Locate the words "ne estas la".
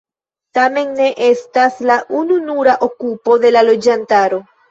0.99-1.99